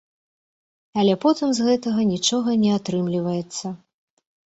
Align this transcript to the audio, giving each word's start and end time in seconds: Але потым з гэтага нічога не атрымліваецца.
Але 1.01 1.13
потым 1.27 1.47
з 1.59 1.69
гэтага 1.69 2.01
нічога 2.13 2.59
не 2.65 2.71
атрымліваецца. 2.81 3.67